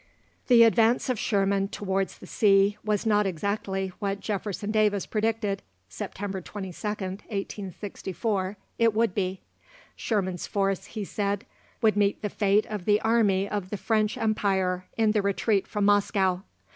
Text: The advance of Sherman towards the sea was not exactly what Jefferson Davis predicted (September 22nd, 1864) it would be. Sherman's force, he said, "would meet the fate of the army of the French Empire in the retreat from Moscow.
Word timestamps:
The 0.47 0.63
advance 0.63 1.09
of 1.09 1.19
Sherman 1.19 1.67
towards 1.67 2.17
the 2.17 2.25
sea 2.25 2.75
was 2.83 3.05
not 3.05 3.27
exactly 3.27 3.89
what 3.99 4.19
Jefferson 4.19 4.71
Davis 4.71 5.05
predicted 5.05 5.61
(September 5.89 6.41
22nd, 6.41 7.21
1864) 7.29 8.57
it 8.79 8.95
would 8.95 9.13
be. 9.13 9.41
Sherman's 9.95 10.47
force, 10.47 10.85
he 10.85 11.03
said, 11.05 11.45
"would 11.83 11.95
meet 11.95 12.23
the 12.23 12.29
fate 12.29 12.65
of 12.65 12.85
the 12.85 12.99
army 13.01 13.47
of 13.47 13.69
the 13.69 13.77
French 13.77 14.17
Empire 14.17 14.87
in 14.97 15.11
the 15.11 15.21
retreat 15.21 15.67
from 15.67 15.85
Moscow. 15.85 16.41